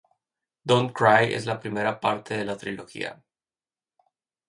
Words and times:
Don't 0.71 0.93
Cry 1.01 1.25
es 1.41 1.45
la 1.51 1.57
primera 1.59 1.99
parte 1.99 2.35
de 2.35 2.43
la 2.43 2.57
trilogía. 2.57 3.21